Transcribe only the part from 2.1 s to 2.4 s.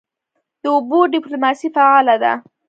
ده؟